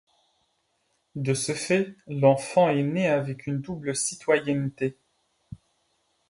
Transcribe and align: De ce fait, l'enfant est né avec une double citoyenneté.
De 1.13 1.35
ce 1.35 1.51
fait, 1.53 1.93
l'enfant 2.07 2.67
est 2.69 2.81
né 2.81 3.05
avec 3.07 3.45
une 3.45 3.61
double 3.61 3.95
citoyenneté. 3.95 4.97